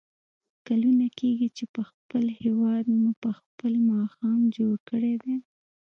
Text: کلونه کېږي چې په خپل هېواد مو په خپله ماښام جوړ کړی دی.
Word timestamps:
کلونه 0.67 1.05
کېږي 1.19 1.47
چې 1.57 1.63
په 1.73 1.81
خپل 1.89 2.23
هېواد 2.41 2.85
مو 3.01 3.11
په 3.23 3.29
خپله 3.39 3.79
ماښام 3.93 4.39
جوړ 4.57 4.73
کړی 4.89 5.13
دی. 5.23 5.35